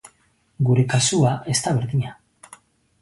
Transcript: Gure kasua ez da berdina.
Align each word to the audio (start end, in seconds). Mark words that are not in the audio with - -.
Gure 0.69 0.85
kasua 0.95 1.35
ez 1.55 1.59
da 1.67 1.75
berdina. 1.81 2.19